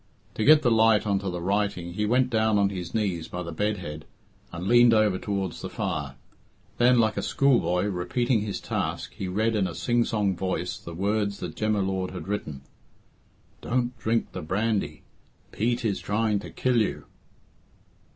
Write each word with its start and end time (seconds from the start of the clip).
To 0.33 0.43
get 0.43 0.63
the 0.63 0.71
light 0.71 1.05
on 1.05 1.19
to 1.19 1.29
the 1.29 1.43
writing 1.43 1.93
he 1.93 2.07
went 2.07 2.31
down 2.31 2.57
on 2.57 2.69
his 2.71 2.91
knees 2.95 3.27
by 3.27 3.43
the 3.43 3.51
bed 3.51 3.77
head 3.77 4.05
and 4.51 4.65
leaned 4.67 4.95
over 4.95 5.19
towards 5.19 5.61
the 5.61 5.69
fire. 5.69 6.15
Then, 6.79 6.97
like 6.97 7.17
a 7.17 7.21
school 7.21 7.59
boy 7.59 7.83
repeating 7.87 8.41
his 8.41 8.59
task, 8.59 9.13
he 9.15 9.27
read 9.27 9.55
in 9.55 9.67
a 9.67 9.75
singsong 9.75 10.35
voice 10.35 10.79
the 10.79 10.95
words 10.95 11.39
that 11.41 11.55
Jem 11.55 11.73
y 11.73 11.81
Lord 11.81 12.09
had 12.09 12.27
written: 12.27 12.61
"Don't 13.61 13.95
drink 13.99 14.31
the 14.31 14.41
brandy. 14.41 15.03
Pete 15.51 15.85
is 15.85 15.99
trying 15.99 16.39
to 16.39 16.49
kill 16.49 16.77
you." 16.81 17.05